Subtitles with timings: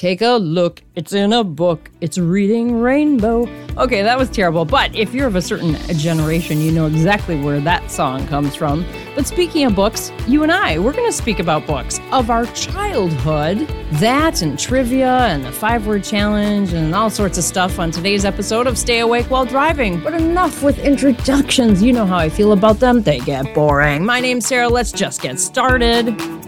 [0.00, 0.82] Take a look.
[0.94, 1.90] It's in a book.
[2.00, 3.46] It's reading Rainbow.
[3.76, 4.64] Okay, that was terrible.
[4.64, 8.86] But if you're of a certain generation, you know exactly where that song comes from.
[9.14, 12.46] But speaking of books, you and I, we're going to speak about books of our
[12.46, 13.68] childhood.
[14.00, 18.24] That and trivia and the five word challenge and all sorts of stuff on today's
[18.24, 20.00] episode of Stay Awake While Driving.
[20.00, 21.82] But enough with introductions.
[21.82, 24.06] You know how I feel about them, they get boring.
[24.06, 24.70] My name's Sarah.
[24.70, 26.39] Let's just get started.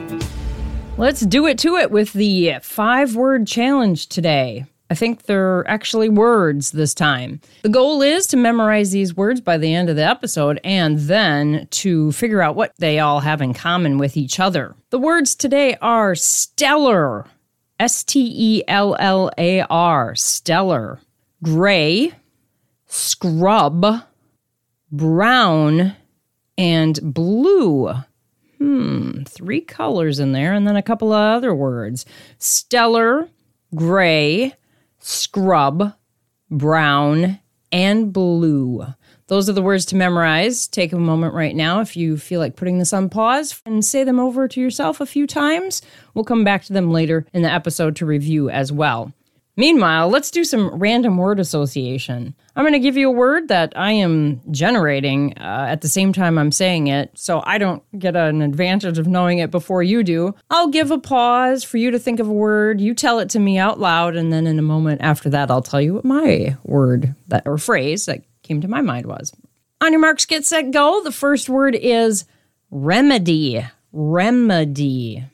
[0.99, 4.67] Let's do it to it with the five word challenge today.
[4.91, 7.41] I think they're actually words this time.
[7.63, 11.67] The goal is to memorize these words by the end of the episode and then
[11.71, 14.77] to figure out what they all have in common with each other.
[14.91, 17.25] The words today are stellar,
[17.81, 21.01] S T E L L A R, stellar,
[21.43, 22.13] gray,
[22.87, 24.03] scrub,
[24.91, 25.97] brown,
[26.59, 27.95] and blue.
[28.63, 32.07] Hmm, three colors in there, and then a couple of other words
[32.39, 33.29] stellar,
[33.75, 34.55] gray,
[35.01, 35.95] scrub,
[36.49, 37.41] brown,
[37.73, 38.87] and blue.
[39.27, 40.69] Those are the words to memorize.
[40.69, 44.05] Take a moment right now if you feel like putting this on pause and say
[44.05, 45.83] them over to yourself a few times.
[46.15, 49.13] We'll come back to them later in the episode to review as well.
[49.57, 52.35] Meanwhile, let's do some random word association.
[52.57, 56.15] I'm going to give you a word that I am generating uh, at the same
[56.15, 60.03] time I'm saying it, so I don't get an advantage of knowing it before you
[60.03, 60.35] do.
[60.49, 62.81] I'll give a pause for you to think of a word.
[62.81, 65.61] You tell it to me out loud, and then in a moment after that, I'll
[65.63, 69.35] tell you what my word that or phrase that came to my mind was.
[69.83, 71.03] On your marks, get set, go.
[71.03, 72.25] The first word is
[72.71, 73.67] remedy.
[73.93, 75.25] Remedy.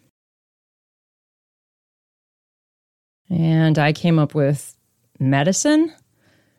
[3.30, 4.74] And I came up with
[5.18, 5.92] medicine.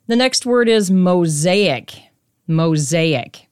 [0.08, 2.02] The next word is mosaic.
[2.48, 3.48] Mosaic.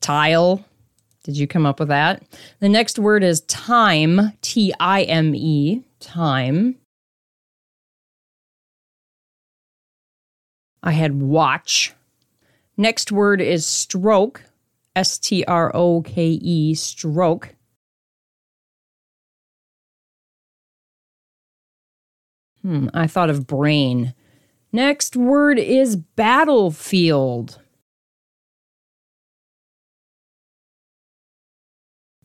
[0.00, 0.64] Tile.
[1.24, 2.22] Did you come up with that?
[2.60, 4.32] The next word is time.
[4.42, 5.82] T I M E.
[6.00, 6.76] Time.
[10.82, 11.94] I had watch.
[12.76, 14.42] Next word is stroke.
[14.94, 16.74] S T R O K E.
[16.74, 17.54] Stroke.
[22.64, 24.14] Hmm, I thought of brain.
[24.72, 27.60] Next word is battlefield.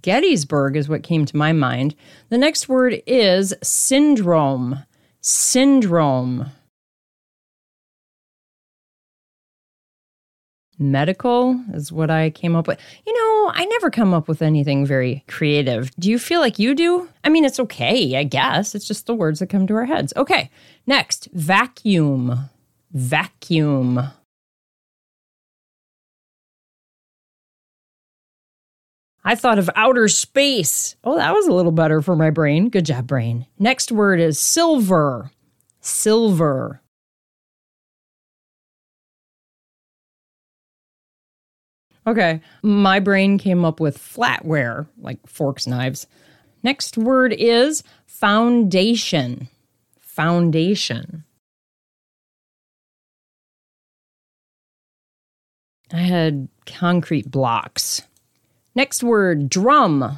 [0.01, 1.93] Gettysburg is what came to my mind.
[2.29, 4.85] The next word is syndrome.
[5.19, 6.51] Syndrome.
[10.79, 12.79] Medical is what I came up with.
[13.05, 15.91] You know, I never come up with anything very creative.
[15.97, 17.09] Do you feel like you do?
[17.23, 18.73] I mean, it's okay, I guess.
[18.73, 20.13] It's just the words that come to our heads.
[20.15, 20.49] Okay,
[20.87, 22.49] next vacuum.
[22.91, 24.01] Vacuum.
[29.23, 30.95] I thought of outer space.
[31.03, 32.69] Oh, that was a little better for my brain.
[32.69, 33.45] Good job, brain.
[33.59, 35.29] Next word is silver.
[35.81, 36.81] Silver.
[42.09, 42.41] Okay.
[42.63, 46.07] My brain came up with flatware, like forks, knives.
[46.63, 49.47] Next word is foundation.
[49.99, 51.23] Foundation.
[55.93, 58.01] I had concrete blocks.
[58.73, 60.17] Next word, drum.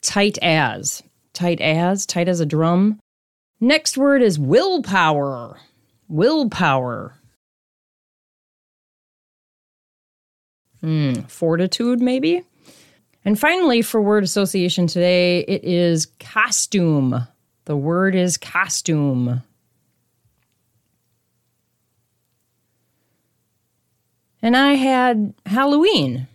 [0.00, 1.02] Tight as.
[1.34, 2.98] Tight as, tight as a drum.
[3.60, 5.60] Next word is willpower
[6.10, 7.14] willpower.
[10.80, 12.42] Hmm, fortitude, maybe?
[13.24, 17.26] And finally, for word association today, it is costume.
[17.66, 19.42] The word is costume.
[24.42, 26.26] And I had Halloween.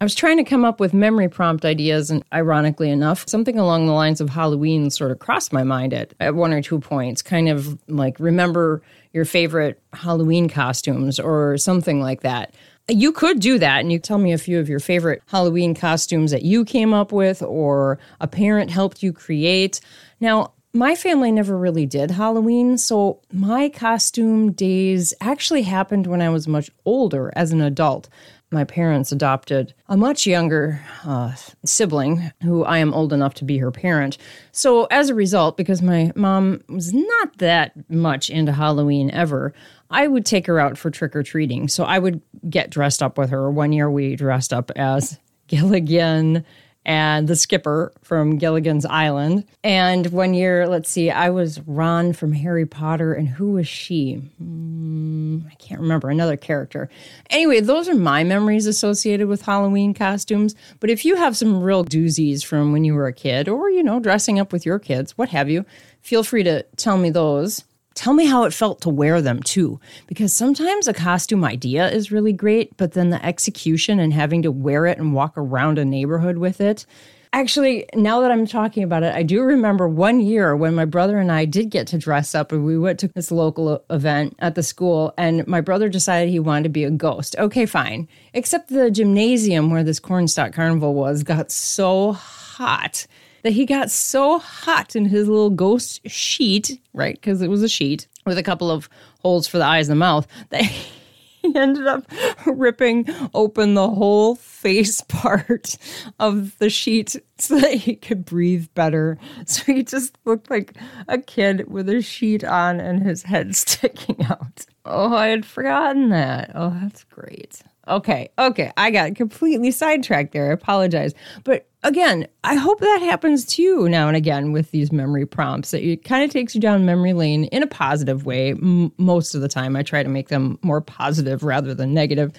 [0.00, 3.86] I was trying to come up with memory prompt ideas, and ironically enough, something along
[3.86, 7.20] the lines of Halloween sort of crossed my mind at, at one or two points.
[7.20, 8.80] Kind of like remember
[9.12, 12.54] your favorite Halloween costumes or something like that.
[12.88, 16.30] You could do that, and you tell me a few of your favorite Halloween costumes
[16.30, 19.82] that you came up with or a parent helped you create.
[20.18, 26.30] Now, my family never really did Halloween, so my costume days actually happened when I
[26.30, 28.08] was much older as an adult
[28.50, 33.58] my parents adopted a much younger uh, sibling who I am old enough to be
[33.58, 34.18] her parent.
[34.52, 39.52] So, as a result, because my mom was not that much into Halloween ever,
[39.90, 41.68] I would take her out for trick or treating.
[41.68, 43.50] So, I would get dressed up with her.
[43.50, 46.44] One year we dressed up as Gilligan
[46.86, 49.44] and the skipper from Gilligan's Island.
[49.62, 54.22] And one year, let's see, I was Ron from Harry Potter, and who was she?
[54.42, 56.88] Mm, I can't remember, another character.
[57.28, 60.54] Anyway, those are my memories associated with Halloween costumes.
[60.80, 63.82] But if you have some real doozies from when you were a kid, or, you
[63.82, 65.66] know, dressing up with your kids, what have you,
[66.00, 67.64] feel free to tell me those.
[68.00, 72.10] Tell me how it felt to wear them too, because sometimes a costume idea is
[72.10, 75.84] really great, but then the execution and having to wear it and walk around a
[75.84, 76.86] neighborhood with it.
[77.34, 81.18] Actually, now that I'm talking about it, I do remember one year when my brother
[81.18, 84.54] and I did get to dress up and we went to this local event at
[84.54, 87.36] the school and my brother decided he wanted to be a ghost.
[87.38, 88.08] Okay, fine.
[88.32, 93.06] Except the gymnasium where this cornstalk carnival was got so hot
[93.42, 97.14] that he got so hot in his little ghost sheet, right?
[97.14, 98.88] Because it was a sheet with a couple of
[99.20, 102.04] holes for the eyes and the mouth, that he ended up
[102.46, 105.76] ripping open the whole face part
[106.18, 109.18] of the sheet so that he could breathe better.
[109.46, 110.76] So he just looked like
[111.08, 114.64] a kid with a sheet on and his head sticking out.
[114.84, 116.52] Oh, I had forgotten that.
[116.54, 117.62] Oh, that's great.
[117.90, 120.50] Okay, okay, I got completely sidetracked there.
[120.50, 121.12] I apologize.
[121.42, 125.72] But again, I hope that happens to you now and again with these memory prompts.
[125.72, 128.50] That it kind of takes you down memory lane in a positive way.
[128.52, 132.32] M- most of the time, I try to make them more positive rather than negative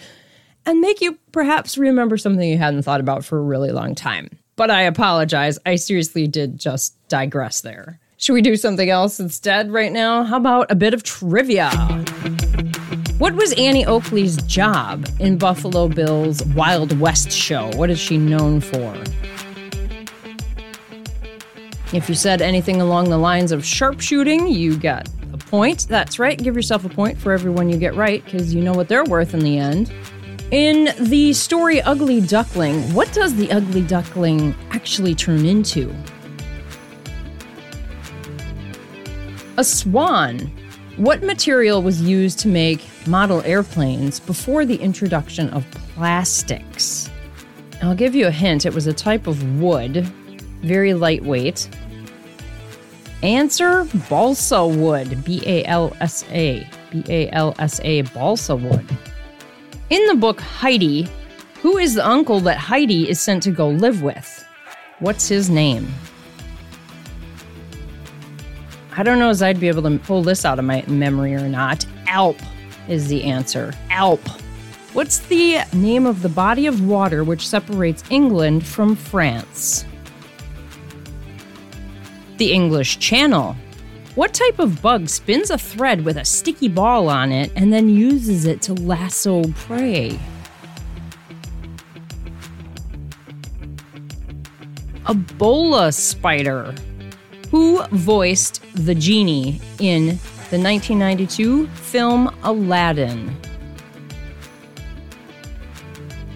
[0.66, 4.30] and make you perhaps remember something you hadn't thought about for a really long time.
[4.56, 5.60] But I apologize.
[5.66, 8.00] I seriously did just digress there.
[8.18, 10.24] Should we do something else instead right now?
[10.24, 11.72] How about a bit of trivia?
[13.22, 17.70] What was Annie Oakley's job in Buffalo Bill's Wild West show?
[17.76, 18.96] What is she known for?
[21.94, 25.88] If you said anything along the lines of sharpshooting, you got a point.
[25.88, 26.36] That's right.
[26.36, 29.36] Give yourself a point for everyone you get right because you know what they're worth
[29.36, 29.94] in the end.
[30.50, 35.94] In the story Ugly Duckling, what does the ugly duckling actually turn into?
[39.58, 40.52] A swan.
[40.98, 47.10] What material was used to make model airplanes before the introduction of plastics?
[47.82, 50.06] I'll give you a hint it was a type of wood,
[50.62, 51.70] very lightweight.
[53.24, 58.86] Answer balsa wood, B A L S A, B A L S A, balsa wood.
[59.90, 61.08] In the book Heidi,
[61.62, 64.46] who is the uncle that Heidi is sent to go live with?
[65.00, 65.88] What's his name?
[68.98, 71.48] I don't know as I'd be able to pull this out of my memory or
[71.48, 71.86] not.
[72.08, 72.38] Alp
[72.90, 73.74] is the answer.
[73.90, 74.20] Alp.
[74.94, 79.86] What's the name of the body of water which separates England from France?
[82.38, 83.56] The English Channel.
[84.16, 87.88] What type of bug spins a thread with a sticky ball on it and then
[87.88, 90.20] uses it to lasso prey?
[95.06, 96.76] A bola spider.
[97.52, 100.08] Who voiced the genie in
[100.50, 103.36] the 1992 film Aladdin?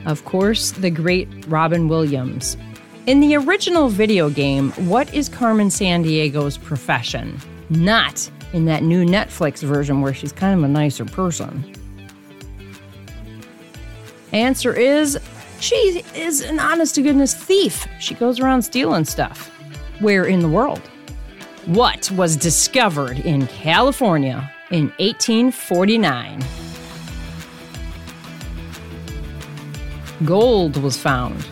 [0.06, 2.58] Of course, the great Robin Williams.
[3.08, 7.40] In the original video game, what is Carmen Sandiego's profession?
[7.70, 11.64] Not in that new Netflix version where she's kind of a nicer person.
[14.34, 15.18] Answer is
[15.62, 17.88] she is an honest to goodness thief.
[18.02, 19.50] She goes around stealing stuff.
[20.02, 20.82] Where in the world?
[21.66, 26.46] What was discovered in California in 1849?
[30.24, 31.44] Gold was found.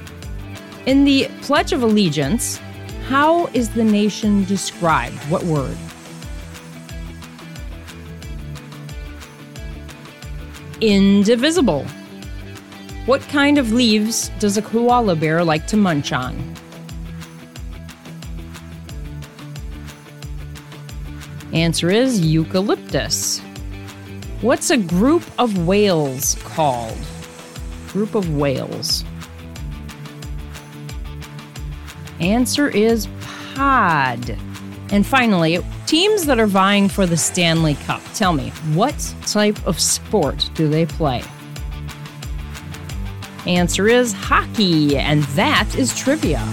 [0.85, 2.59] In the Pledge of Allegiance,
[3.07, 5.17] how is the nation described?
[5.31, 5.75] What word?
[10.79, 11.85] Indivisible.
[13.07, 16.53] What kind of leaves does a koala bear like to munch on?
[21.53, 23.39] Answer is eucalyptus.
[24.41, 26.97] What's a group of whales called?
[27.89, 29.05] Group of whales.
[32.19, 33.07] Answer is
[33.53, 34.35] pod.
[34.91, 38.01] And finally, teams that are vying for the Stanley Cup.
[38.15, 41.23] Tell me, what type of sport do they play?
[43.45, 46.43] Answer is hockey, and that is trivia.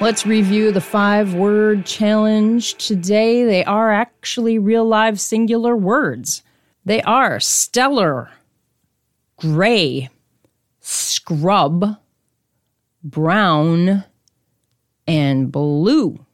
[0.00, 3.44] Let's review the five word challenge today.
[3.44, 6.42] They are actually real live singular words.
[6.86, 8.30] They are stellar,
[9.36, 10.08] gray,
[10.80, 11.98] scrub,
[13.04, 14.04] brown,
[15.06, 16.24] and blue.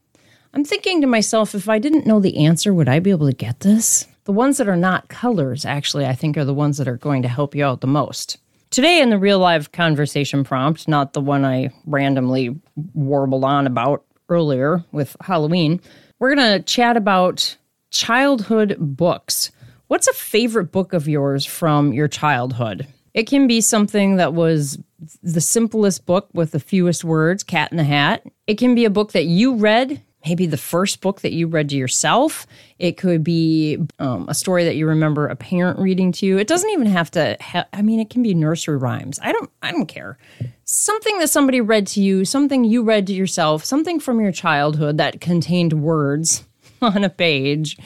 [0.55, 3.37] I'm thinking to myself, if I didn't know the answer, would I be able to
[3.37, 4.07] get this?
[4.27, 7.23] The ones that are not colors, actually, I think are the ones that are going
[7.23, 8.39] to help you out the most.
[8.77, 12.61] Today, in the real live conversation prompt, not the one I randomly
[12.93, 15.81] warbled on about earlier with Halloween,
[16.19, 17.57] we're going to chat about
[17.91, 19.51] childhood books.
[19.87, 22.87] What's a favorite book of yours from your childhood?
[23.15, 24.79] It can be something that was
[25.23, 28.27] the simplest book with the fewest words, Cat in the Hat.
[28.47, 31.69] It can be a book that you read maybe the first book that you read
[31.69, 32.47] to yourself.
[32.79, 36.39] It could be um, a story that you remember a parent reading to you.
[36.39, 37.37] It doesn't even have to.
[37.41, 39.19] Ha- I mean, it can be nursery rhymes.
[39.23, 39.51] I don't.
[39.63, 40.19] I don't care.
[40.65, 44.99] Something that somebody read to you, something you read to yourself, something from your childhood
[44.99, 46.45] that contained words
[46.83, 47.79] on a page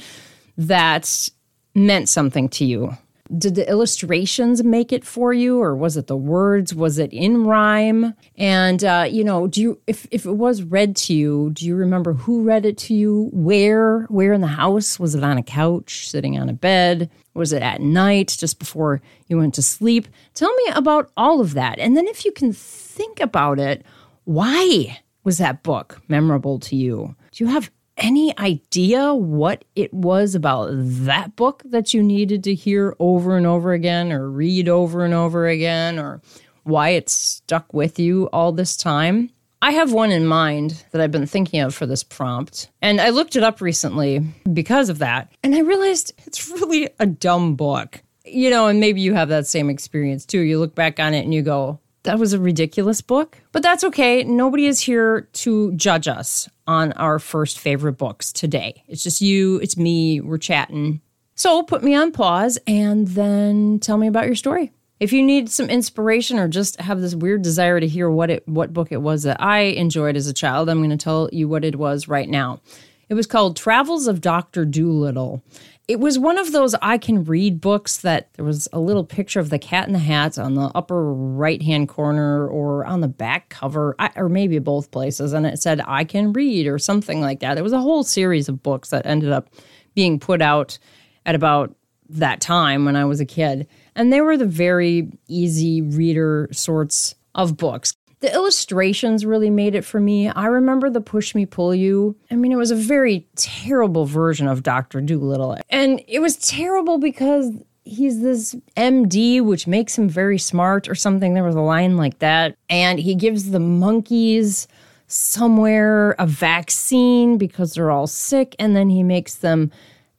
[0.57, 1.29] that
[1.75, 2.97] meant something to you
[3.39, 6.75] did the illustrations make it for you or was it the words?
[6.75, 8.15] Was it in rhyme?
[8.37, 11.77] And uh, you know do you if, if it was read to you do you
[11.77, 13.31] remember who read it to you?
[13.33, 14.99] Where where in the house?
[14.99, 17.11] Was it on a couch sitting on a bed?
[17.35, 20.09] Was it at night just before you went to sleep?
[20.35, 21.79] Tell me about all of that.
[21.79, 23.85] And then if you can think about it
[24.25, 27.15] why was that book memorable to you?
[27.33, 32.55] Do you have any idea what it was about that book that you needed to
[32.55, 36.21] hear over and over again or read over and over again or
[36.65, 39.31] why it stuck with you all this time?
[39.63, 43.11] I have one in mind that I've been thinking of for this prompt, and I
[43.11, 48.03] looked it up recently because of that, and I realized it's really a dumb book.
[48.25, 50.41] You know, and maybe you have that same experience too.
[50.41, 53.85] You look back on it and you go, that was a ridiculous book, but that's
[53.85, 54.25] okay.
[54.25, 58.83] Nobody is here to judge us on our first favorite books today.
[58.89, 61.01] It's just you, it's me, we're chatting.
[61.35, 64.73] So put me on pause and then tell me about your story.
[64.99, 68.47] If you need some inspiration or just have this weird desire to hear what it
[68.47, 71.49] what book it was that I enjoyed as a child, I'm going to tell you
[71.49, 72.61] what it was right now.
[73.09, 74.65] It was called Travels of Dr.
[74.65, 75.43] Dolittle.
[75.91, 79.41] It was one of those I can read books that there was a little picture
[79.41, 83.09] of the cat in the hat on the upper right hand corner or on the
[83.09, 87.41] back cover, or maybe both places, and it said I can read or something like
[87.41, 87.59] that.
[87.59, 89.49] It was a whole series of books that ended up
[89.97, 90.79] being put out
[91.27, 91.75] at about
[92.09, 93.67] that time when I was a kid.
[93.97, 97.95] And they were the very easy reader sorts of books.
[98.21, 100.29] The illustrations really made it for me.
[100.29, 102.17] I remember the Push Me Pull You.
[102.31, 105.01] I mean, it was a very terrible version of Dr.
[105.01, 105.57] Dolittle.
[105.71, 107.51] And it was terrible because
[107.85, 111.33] he's this MD, which makes him very smart or something.
[111.33, 112.57] There was a line like that.
[112.69, 114.69] And he gives the monkeys
[115.07, 118.55] somewhere a vaccine because they're all sick.
[118.59, 119.71] And then he makes them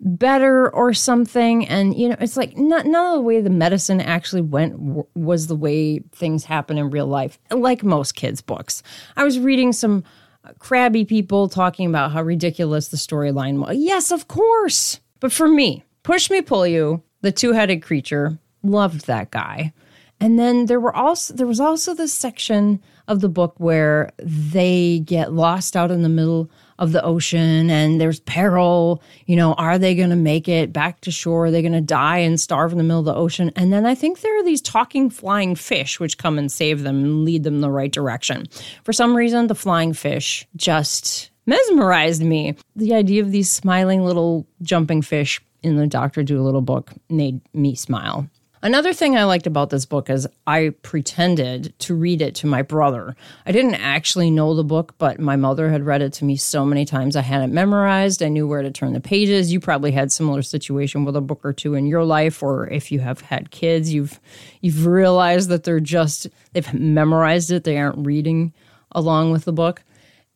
[0.01, 1.67] better or something.
[1.67, 5.07] And you know it's like not, none of the way the medicine actually went w-
[5.15, 8.81] was the way things happen in real life like most kids books.
[9.15, 10.03] I was reading some
[10.43, 14.99] uh, crabby people talking about how ridiculous the storyline was yes of course.
[15.19, 19.73] But for me push me pull you the two-headed creature loved that guy.
[20.19, 24.99] And then there were also there was also this section of the book where they
[24.99, 26.49] get lost out in the middle
[26.81, 29.01] of the ocean and there's peril.
[29.27, 31.45] You know, are they going to make it back to shore?
[31.45, 33.51] Are they going to die and starve in the middle of the ocean?
[33.55, 37.03] And then I think there are these talking flying fish which come and save them
[37.03, 38.47] and lead them the right direction.
[38.83, 42.55] For some reason, the flying fish just mesmerized me.
[42.75, 46.23] The idea of these smiling little jumping fish in the Dr.
[46.23, 48.27] Dolittle book made me smile.
[48.63, 52.61] Another thing I liked about this book is I pretended to read it to my
[52.61, 53.15] brother.
[53.43, 56.63] I didn't actually know the book, but my mother had read it to me so
[56.63, 57.15] many times.
[57.15, 58.21] I had it memorized.
[58.21, 59.51] I knew where to turn the pages.
[59.51, 62.91] You probably had similar situation with a book or two in your life, or if
[62.91, 64.19] you have had kids, you've
[64.61, 67.63] you've realized that they're just they've memorized it.
[67.63, 68.53] They aren't reading
[68.91, 69.83] along with the book,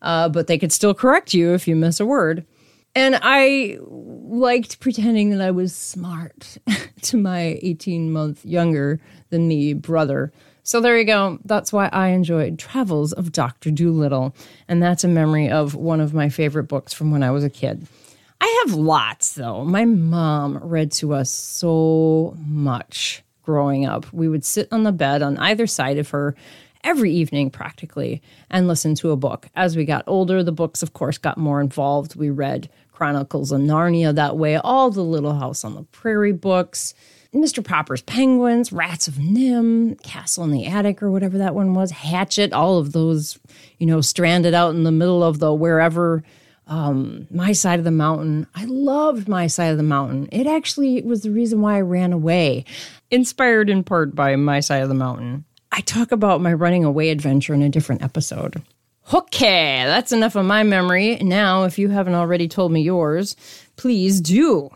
[0.01, 2.44] uh, but they could still correct you if you miss a word.
[2.95, 6.57] And I liked pretending that I was smart
[7.03, 10.31] to my 18 month younger than me brother.
[10.63, 11.37] So there you go.
[11.45, 13.69] That's why I enjoyed Travels of Dr.
[13.69, 14.33] Dolittle.
[14.67, 17.49] And that's a memory of one of my favorite books from when I was a
[17.49, 17.85] kid.
[18.41, 19.63] I have lots, though.
[19.63, 24.11] My mom read to us so much growing up.
[24.11, 26.35] We would sit on the bed on either side of her
[26.85, 29.49] every evening practically and listen to a book.
[29.55, 32.15] As we got older, the books, of course, got more involved.
[32.15, 36.93] We read Chronicles of Narnia that way, all the Little House on the Prairie books,
[37.33, 37.65] Mr.
[37.65, 42.53] Popper's Penguins, Rats of NIMH, Castle in the Attic, or whatever that one was, Hatchet,
[42.53, 43.37] all of those,
[43.79, 46.23] you know, stranded out in the middle of the wherever.
[46.67, 48.47] Um, my side of the mountain.
[48.55, 50.27] I loved my side of the mountain.
[50.31, 52.65] It actually was the reason why I ran away,
[53.11, 55.45] inspired in part by my side of the mountain.
[55.75, 58.62] I talk about my running away adventure in a different episode.
[59.13, 61.17] Okay, that's enough of my memory.
[61.17, 63.36] Now, if you haven't already told me yours,
[63.75, 64.70] please do.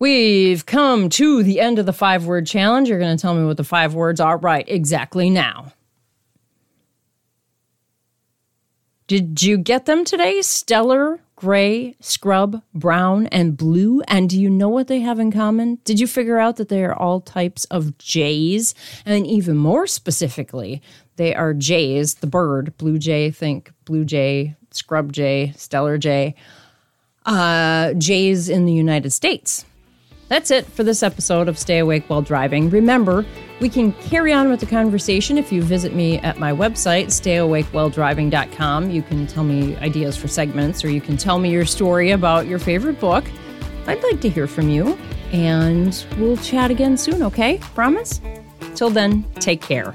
[0.00, 2.88] We've come to the end of the five word challenge.
[2.88, 5.72] You're going to tell me what the five words are right exactly now.
[9.06, 10.42] Did you get them today?
[10.42, 14.00] Stellar, gray, scrub, brown, and blue.
[14.08, 15.78] And do you know what they have in common?
[15.84, 18.74] Did you figure out that they are all types of jays?
[19.04, 20.82] And even more specifically,
[21.16, 26.34] they are jays, the bird, blue jay, think blue jay, scrub jay, stellar jay,
[27.26, 29.64] uh, jays in the United States.
[30.28, 32.68] That's it for this episode of Stay Awake While Driving.
[32.68, 33.24] Remember,
[33.60, 38.90] we can carry on with the conversation if you visit me at my website, stayawakewhiledriving.com.
[38.90, 42.46] You can tell me ideas for segments or you can tell me your story about
[42.46, 43.24] your favorite book.
[43.86, 44.98] I'd like to hear from you,
[45.32, 47.58] and we'll chat again soon, okay?
[47.74, 48.20] Promise?
[48.74, 49.94] Till then, take care.